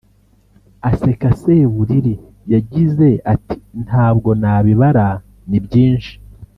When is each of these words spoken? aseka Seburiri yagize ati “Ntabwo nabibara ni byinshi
aseka 0.89 1.29
Seburiri 1.41 2.13
yagize 2.53 3.09
ati 3.33 3.57
“Ntabwo 3.85 4.29
nabibara 4.41 5.07
ni 5.49 5.59
byinshi 5.67 6.13